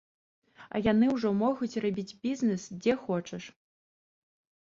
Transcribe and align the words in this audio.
А 0.75 0.79
яны 0.91 1.09
ўжо 1.15 1.29
могуць 1.41 1.79
рабіць 1.85 2.17
бізнес, 2.25 2.61
дзе 2.81 2.93
хочаш. 3.03 3.43